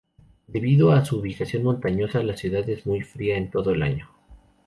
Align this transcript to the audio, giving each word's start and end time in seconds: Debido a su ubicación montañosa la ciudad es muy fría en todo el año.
Debido 0.47 0.93
a 0.93 1.05
su 1.05 1.19
ubicación 1.19 1.61
montañosa 1.61 2.23
la 2.23 2.35
ciudad 2.35 2.67
es 2.67 2.87
muy 2.87 3.01
fría 3.01 3.37
en 3.37 3.51
todo 3.51 3.69
el 3.69 3.83
año. 3.83 4.09